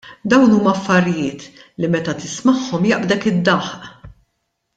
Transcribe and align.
Dawn 0.31 0.51
huma 0.55 0.71
affarijiet 0.77 1.45
li 1.83 1.89
meta 1.97 2.15
tismagħhom 2.23 2.89
jaqbdek 2.93 3.29
id-daħk. 3.35 3.79